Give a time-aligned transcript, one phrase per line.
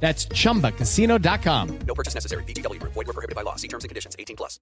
[0.00, 1.68] That's chumbacasino.com.
[1.86, 2.44] No purchase necessary.
[2.44, 2.80] BGW.
[2.82, 3.56] Void were prohibited by law.
[3.56, 4.14] See terms and conditions.
[4.18, 4.60] 18 plus.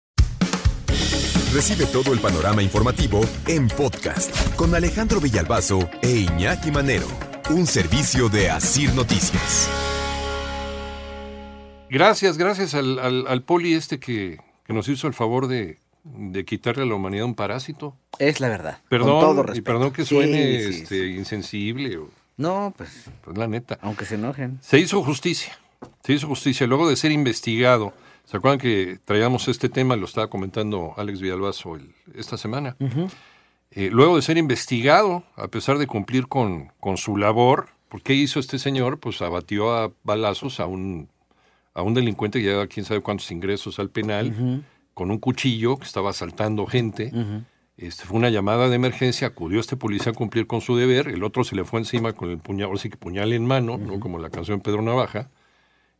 [1.52, 7.06] Recibe todo el panorama informativo en podcast con Alejandro Villalbazo e Iñaki Manero,
[7.50, 9.68] un servicio de Asir Noticias.
[11.90, 16.44] Gracias, gracias al, al- al poli este que, que nos hizo el favor de, de
[16.44, 17.96] quitarle a la humanidad un parásito.
[18.18, 18.78] Es la verdad.
[18.88, 21.14] Perdón, con todo y perdón que Sí, suene sí, este, sí.
[21.16, 23.78] insensible, o- No, pues, pues la neta.
[23.82, 24.58] aunque se enojen.
[24.60, 25.56] Se hizo justicia,
[26.02, 26.66] se hizo justicia.
[26.66, 27.92] Luego de ser investigado,
[28.24, 29.96] ¿se acuerdan que traíamos este tema?
[29.96, 32.76] Lo estaba comentando Alex Villalbazo el- esta semana.
[33.70, 38.14] Eh, luego de ser investigado, a pesar de cumplir con, con su labor, ¿por qué
[38.14, 38.98] hizo este señor?
[39.00, 41.08] Pues abatió a balazos a un,
[41.74, 44.62] a un delincuente que llevaba quién sabe cuántos ingresos al penal,
[44.94, 47.10] con un cuchillo que estaba asaltando gente.
[47.76, 51.24] Este, fue una llamada de emergencia, acudió este policía a cumplir con su deber, el
[51.24, 53.98] otro se le fue encima con el puñal, ahora sí que puñal en mano, ¿no?
[53.98, 55.28] como la canción Pedro Navaja,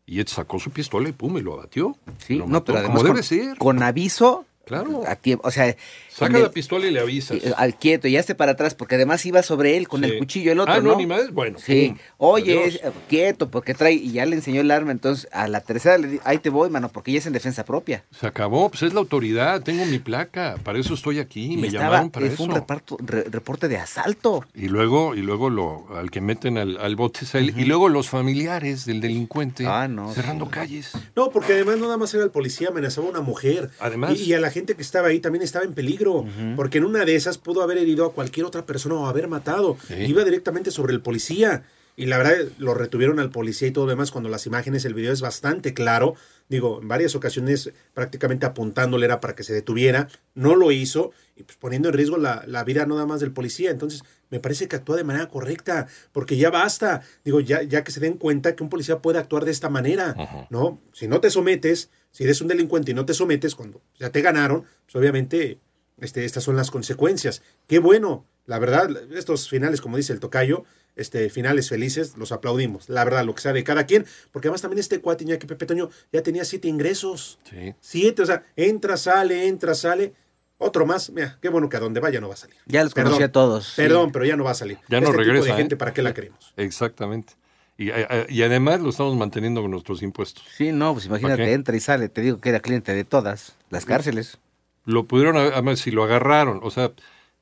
[0.06, 1.96] y él sacó su pistola y pum, y lo abatió.
[2.18, 3.58] Sí, Lo no, mató, pero además como con, debe ser.
[3.58, 4.46] con aviso.
[4.64, 5.02] Claro.
[5.06, 5.76] A tiempo, o sea,
[6.08, 7.38] Saca el- la pistola y le avisas.
[7.56, 10.10] al quieto, y hazte para atrás, porque además iba sobre él con Sí.
[10.10, 10.96] el cuchillo el otro, Ah, no, ¿no?
[10.96, 11.88] ni bueno, Sí.
[11.88, 15.48] pum, Oye, es- eh, quieto, porque trae, y ya le enseñó el arma, entonces a
[15.48, 18.04] la tercera le di, ahí te voy, mano, porque ya es en defensa propia.
[18.18, 21.66] Se acabó, pues es la autoridad, tengo mi placa, para eso estoy aquí, Y me
[21.66, 22.36] estaba, llamaron para eso.
[22.36, 24.44] fue un reparto- re- reporte de asalto.
[24.54, 27.64] Y luego, y luego lo, al que meten al, al bote es a él, y
[27.64, 30.50] luego los familiares del delincuente Ah, no, cerrando sí.
[30.52, 30.92] calles.
[31.16, 33.70] No, porque además no nada más era el policía, amenazaba a una mujer.
[33.80, 34.18] Además.
[34.18, 36.24] Y, y a la gente que estaba ahí también estaba en peligro.
[36.56, 39.76] Porque en una de esas pudo haber herido a cualquier otra persona o haber matado.
[39.86, 39.94] Sí.
[39.94, 41.64] Iba directamente sobre el policía.
[41.96, 44.94] Y la verdad, lo retuvieron al policía y todo lo demás cuando las imágenes, el
[44.94, 46.14] video es bastante claro.
[46.48, 50.08] Digo, en varias ocasiones prácticamente apuntándole era para que se detuviera.
[50.34, 53.32] No lo hizo y pues poniendo en riesgo la, la vida no nada más del
[53.32, 53.70] policía.
[53.70, 57.02] Entonces, me parece que actúa de manera correcta, porque ya basta.
[57.24, 60.46] Digo, ya, ya que se den cuenta que un policía puede actuar de esta manera,
[60.50, 60.80] ¿no?
[60.92, 64.22] Si no te sometes, si eres un delincuente y no te sometes cuando ya te
[64.22, 65.58] ganaron, pues obviamente
[66.00, 67.42] este, estas son las consecuencias.
[67.66, 70.64] Qué bueno, la verdad, estos finales, como dice el tocayo,
[70.94, 72.88] este, finales felices, los aplaudimos.
[72.88, 75.66] La verdad, lo que sea de cada quien, porque además también este cuate que Pepe
[75.66, 77.40] Toño ya tenía siete ingresos.
[77.50, 77.74] Sí.
[77.80, 80.14] Siete, o sea, entra, sale, entra, sale.
[80.58, 82.56] Otro más, mira, qué bueno que a donde vaya no va a salir.
[82.66, 83.66] Ya los Perdón, conocí a todos.
[83.66, 83.72] sí.
[83.82, 84.78] Perdón, pero ya no va a salir.
[84.88, 85.42] Ya no este regresa.
[85.42, 85.78] Tipo de gente, ¿eh?
[85.78, 86.54] ¿para qué la queremos?
[86.56, 87.32] Exactamente.
[87.76, 90.44] Y, a- a- y además lo estamos manteniendo con nuestros impuestos.
[90.56, 92.08] Sí, no, pues imagínate, entra y sale.
[92.08, 94.38] Te digo que era cliente de todas las cárceles.
[94.84, 96.92] Lo pudieron, además, si lo agarraron, o sea,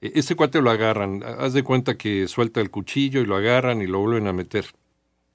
[0.00, 3.86] este cuate lo agarran, haz de cuenta que suelta el cuchillo y lo agarran y
[3.86, 4.66] lo vuelven a meter.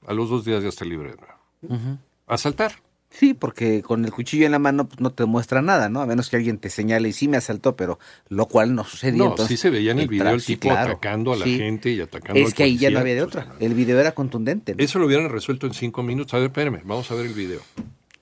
[0.06, 1.98] A los dos días ya está libre nuevo.
[2.28, 2.74] Asaltar.
[3.10, 6.02] Sí, porque con el cuchillo en la mano pues, no te muestra nada, ¿no?
[6.02, 9.24] A menos que alguien te señale y sí me asaltó, pero lo cual no sucedió.
[9.24, 11.46] No, entonces, sí se veía en el video el sí, tipo claro, atacando a la
[11.46, 11.58] sí.
[11.58, 13.56] gente y atacando Es al que ahí ya no había de pues, otra.
[13.60, 14.76] El video era contundente.
[14.76, 14.84] ¿no?
[14.84, 16.34] Eso lo hubieran resuelto en cinco minutos.
[16.34, 17.62] A ver, espérame, vamos a ver el video.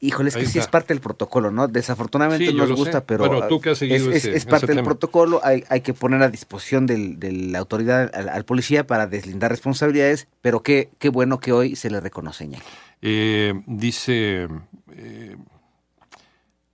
[0.06, 1.68] Híjole, es que sí es parte del protocolo, ¿no?
[1.68, 3.06] Desafortunadamente Sí, nos gusta, sé.
[3.08, 4.86] pero Bueno, tú que has seguido es, es- ese- es parte del tema.
[4.86, 5.42] protocolo.
[5.44, 9.52] Hay, hay que poner a disposición del- de la autoridad al, al policía para deslindar
[9.52, 12.46] responsabilidades, pero qué, qué bueno que hoy se le reconoce.
[12.46, 12.64] Iñaki.
[13.02, 14.48] Eh, dice.
[14.94, 15.36] eh,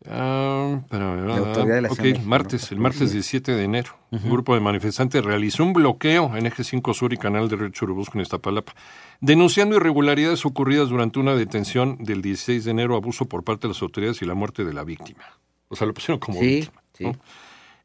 [0.10, 1.42] ah, La
[1.90, 2.76] ok, México, martes, ¿no?
[2.76, 6.94] el martes 17 de enero, un grupo de manifestantes realizó un bloqueo en Eje 5
[6.94, 8.74] Sur y Canal de Río Churubusco en Iztapalapa,
[9.20, 13.82] denunciando irregularidades ocurridas durante una detención del 16 de enero, abuso por parte de las
[13.82, 15.24] autoridades y la muerte de la víctima.
[15.68, 16.82] O sea, lo pusieron como Sí, víctima.
[16.94, 17.04] sí.
[17.06, 17.14] ¿no?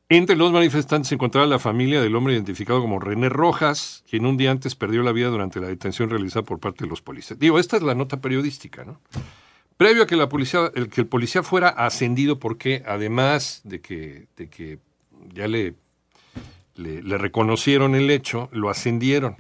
[0.09, 4.37] Entre los manifestantes se encontraba la familia del hombre identificado como René Rojas, quien un
[4.37, 7.41] día antes perdió la vida durante la detención realizada por parte de los policías.
[7.41, 9.01] Digo, esta es la nota periodística, ¿no?
[9.77, 14.27] Previo a que la policía, el que el policía fuera ascendido, porque además de que,
[14.37, 14.79] de que
[15.35, 15.75] ya le,
[16.75, 19.37] le, le reconocieron el hecho, lo ascendieron.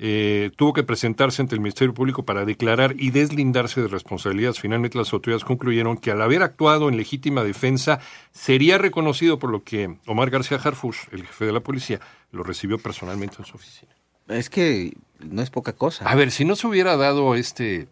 [0.00, 4.60] Eh, tuvo que presentarse ante el Ministerio Público para declarar y deslindarse de responsabilidades.
[4.60, 7.98] Finalmente las autoridades concluyeron que al haber actuado en legítima defensa
[8.30, 11.98] sería reconocido por lo que Omar García Harfush, el jefe de la policía,
[12.30, 13.92] lo recibió personalmente en su oficina.
[14.28, 16.08] Es que no es poca cosa.
[16.08, 17.88] A ver, si no se hubiera dado este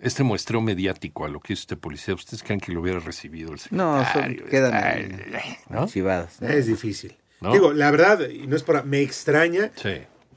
[0.00, 3.52] este muestreo mediático a lo que hizo este policía, ¿ustedes creen que lo hubiera recibido
[3.52, 4.46] el no, son, secretario?
[4.46, 5.86] quedan Ay, ¿no?
[5.86, 6.40] chivadas.
[6.42, 7.16] Es difícil.
[7.40, 7.52] ¿No?
[7.52, 8.82] Digo, la verdad, y no es para.
[8.82, 9.90] Me extraña Sí.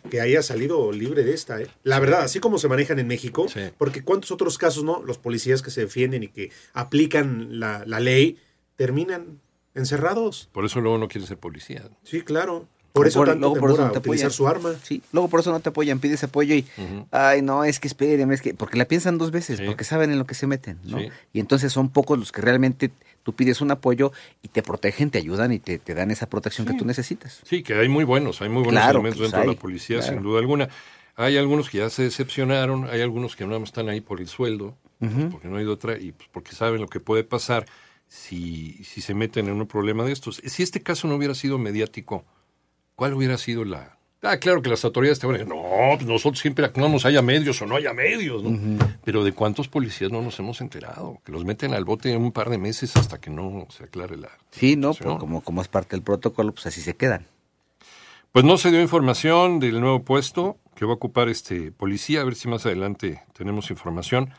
[0.09, 1.59] que haya salido libre de esta.
[1.61, 1.67] ¿eh?
[1.83, 3.61] La verdad, así como se manejan en México, Sí.
[3.77, 5.01] porque cuántos otros casos, ¿no?
[5.03, 8.37] Los policías que se defienden y que aplican la, la ley
[8.75, 9.39] terminan
[9.73, 10.49] encerrados.
[10.51, 11.89] Por eso luego no quieren ser policía.
[12.03, 12.67] Sí, claro.
[12.93, 14.31] Por eso Por- tanto luego por eso no te utilizar apoyan.
[14.31, 14.75] su arma.
[14.83, 16.65] Sí, luego por eso no te apoyan, pides apoyo y,
[17.11, 19.65] ay, no, es que espérenme, es que, porque la piensan dos veces, Sí.
[19.65, 20.99] porque saben en lo que se meten, ¿no?
[20.99, 21.07] Sí.
[21.33, 22.91] Y entonces son pocos los que realmente
[23.23, 24.11] tú pides un apoyo
[24.43, 27.39] y te protegen, te ayudan y te, te dan esa protección que tú necesitas.
[27.45, 29.61] Sí, que hay muy buenos, hay muy buenos Claro, elementos pues dentro de hay, la
[29.61, 30.13] policía, claro.
[30.13, 30.69] sin duda alguna.
[31.15, 34.27] Hay algunos que ya se decepcionaron, hay algunos que nada más están ahí por el
[34.27, 34.75] sueldo,
[35.31, 37.65] porque no hay de otra, y pues porque saben lo que puede pasar
[38.07, 40.41] si, si se meten en un problema de estos.
[40.45, 42.25] Si este caso no hubiera sido mediático,
[43.01, 43.97] ¿cuál hubiera sido la...?
[44.21, 47.23] Ah, claro que las autoridades te van a decir, no, pues nosotros siempre actuamos, haya
[47.23, 48.77] medios o no haya medios, ¿no?
[49.03, 51.17] Pero ¿de cuántos policías no nos hemos enterado?
[51.25, 54.29] Que los meten al bote un par de meses hasta que no se aclare la...
[54.51, 54.93] Sí, ¿no?
[54.93, 57.25] Pues como, como es parte del protocolo, pues así se quedan.
[58.31, 62.23] Pues no se dio información del nuevo puesto que va a ocupar este policía, a
[62.23, 64.31] ver si más adelante tenemos información.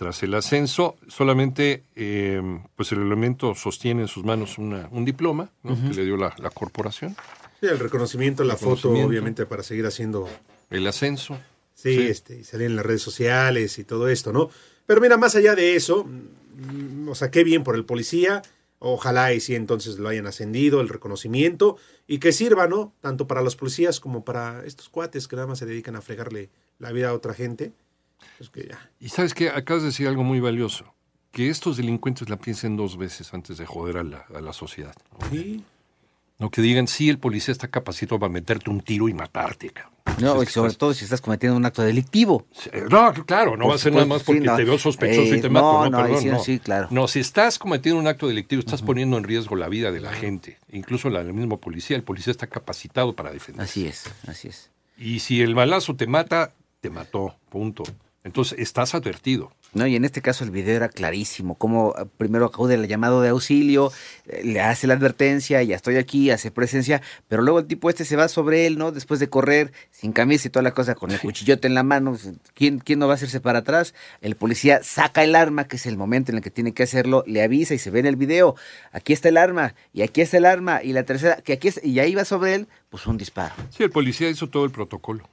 [0.00, 2.40] Tras el ascenso, solamente eh,
[2.74, 5.74] pues el elemento sostiene en sus manos una- un diploma ¿no?
[5.76, 7.14] que le dio la, la corporación.
[7.60, 9.08] Sí, el reconocimiento, la foto, Reconocimiento.
[9.08, 10.26] obviamente, para seguir haciendo
[10.70, 11.38] El ascenso.
[11.74, 12.06] Sí, Sí.
[12.06, 14.48] este, y salir en las redes sociales y todo esto, ¿no?
[14.86, 18.40] Pero mira, más allá de eso, mm, o sea, qué bien por el policía,
[18.78, 21.76] ojalá y sí entonces lo hayan ascendido, el reconocimiento,
[22.06, 22.94] y que sirva, ¿no?
[23.02, 26.48] Tanto para los policías como para estos cuates que nada más se dedican a fregarle
[26.78, 27.72] la vida a otra gente.
[28.52, 28.90] Que ya.
[29.00, 30.94] Y sabes que acabas de decir algo muy valioso,
[31.32, 34.94] que estos delincuentes la piensen dos veces antes de joder a la, a la sociedad.
[35.20, 35.28] ¿no?
[35.30, 35.62] Sí,
[36.38, 39.70] No que digan, sí, el policía está capacitado para meterte un tiro y matarte.
[39.70, 39.92] cabrón.
[40.18, 42.46] No, y sobre estás- todo si estás cometiendo un acto delictivo.
[42.52, 44.56] Sí, No, claro, no va a ser nada más porque sí, no.
[44.56, 45.84] te veo sospechoso y Eh, te mato.
[45.84, 46.40] no, No, perdón, sí, no.
[46.42, 46.88] sí, claro.
[46.90, 50.12] No, si estás cometiendo un acto delictivo, estás poniendo en riesgo la vida de la
[50.12, 51.96] gente, incluso la del mismo policía.
[51.96, 53.62] El policía está capacitado para defender.
[53.64, 54.70] Así es, así es.
[54.98, 57.84] Y si el balazo te mata, te mató, punto.
[58.22, 59.50] Entonces, estás advertido.
[59.72, 63.22] No, y en este caso el video era clarísimo, como eh, primero acude el llamado
[63.22, 63.92] de auxilio,
[64.26, 68.04] eh, le hace la advertencia, ya estoy aquí, hace presencia, pero luego el tipo este
[68.04, 68.90] se va sobre él, ¿no?
[68.90, 72.18] Después de correr, sin camisa y toda la cosa, con el cuchillote en la mano,
[72.52, 73.94] ¿quién, quién no va a hacerse para atrás?
[74.20, 77.22] El policía saca el arma, que es el momento en el que tiene que hacerlo,
[77.26, 78.56] le avisa y se ve en el video,
[78.92, 81.80] aquí está el arma, y aquí está el arma, y la tercera, que aquí es,
[81.82, 83.54] y ahí va sobre él, pues un disparo.
[83.70, 85.28] Sí, el policía hizo todo el protocolo.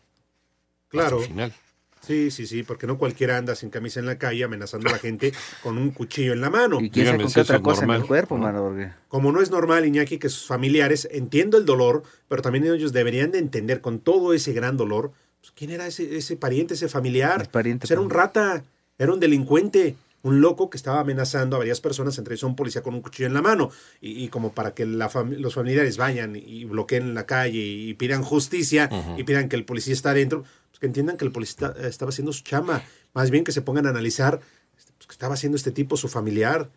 [0.89, 1.18] claro.
[1.18, 1.54] Hasta el final.
[2.02, 4.98] Sí, sí, sí, porque no cualquiera anda sin camisa en la calle amenazando a la
[5.00, 6.80] gente con un cuchillo en la mano.
[6.80, 8.44] Y quién sabe con qué otra cosa en el cuerpo, ¿no?
[8.44, 12.66] mano, porque- Como no es normal, Iñaki, que sus familiares, entiendo el dolor, pero también
[12.66, 15.12] ellos deberían de entender con todo ese gran dolor,
[15.42, 17.50] pues, quién era ese, ese pariente, ese familiar.
[17.50, 18.64] Pariente, Pues era un rata,
[18.98, 22.56] era un delincuente, un loco que estaba amenazando a varias personas, entre ellos a un
[22.56, 23.70] policía con un cuchillo en la mano.
[24.02, 27.94] Y, y como para que la fam- los familiares vayan y bloqueen la calle y,
[27.94, 30.44] pidan justicia y pidan que el policía está adentro,
[30.77, 32.83] pues que entiendan que el policía está- estaba haciendo su chama.
[33.13, 34.39] Más bien que se pongan a analizar
[34.77, 36.69] este, pues, que estaba haciendo este tipo su familiar,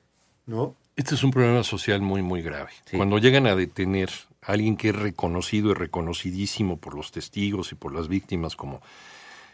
[0.46, 0.74] ¿no?
[0.96, 2.70] Este es un problema social muy, muy grave.
[2.90, 2.96] Sí.
[2.96, 4.10] Cuando llegan a detener
[4.42, 8.80] a alguien que es reconocido y reconocidísimo por los testigos y por las víctimas como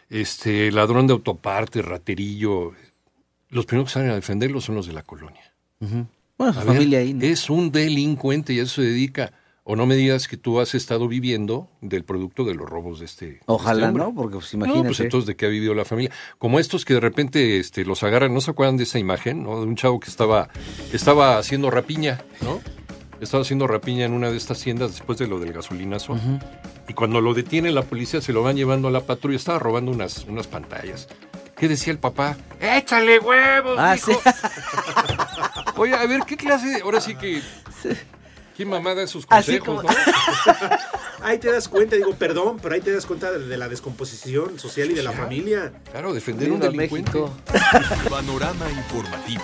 [0.09, 2.71] este ladrón de autopartes, raterillo,
[3.49, 5.53] los primeros que salen a defenderlo son los de la colonia.
[5.79, 7.23] Bueno, su ver, familia ahí, ¿no?
[7.25, 9.33] Es un delincuente y a eso se dedica.
[9.69, 13.05] O no me digas que tú has estado viviendo del producto de los robos de
[13.05, 13.25] este.
[13.25, 14.03] de Ojalá, este hombre.
[14.05, 14.15] ¿no?
[14.15, 14.79] Porque pues imagínate.
[14.79, 16.09] No, pues entonces de qué ha vivido la familia.
[16.37, 19.59] Como estos que de repente este, los agarran, ¿no se acuerdan de esa imagen, no?
[19.59, 20.47] De un chavo que estaba,
[20.93, 22.61] estaba haciendo rapiña, ¿no?
[23.19, 26.17] Estaba haciendo rapiña en una de estas tiendas después de lo del gasolinazo.
[26.87, 29.35] Y cuando lo detiene la policía, se lo van llevando a la patrulla.
[29.35, 31.09] Estaba robando unas, unas pantallas.
[31.57, 32.37] ¿Qué decía el papá?
[32.61, 34.13] ¡Échale huevos, Ah, sí.
[35.75, 36.81] Oye, a ver, ¿qué clase de...?
[36.83, 37.41] Ahora sí que...
[38.57, 39.89] ¿Qué mamada esos Así consejos, como- no?
[41.21, 44.59] Ahí te das cuenta, digo, perdón, pero ahí te das cuenta de, de la descomposición
[44.59, 45.73] social y de la familia.
[45.91, 47.11] Claro, defender un delincuente.
[47.11, 47.33] México.
[48.09, 49.43] Panorama informativo.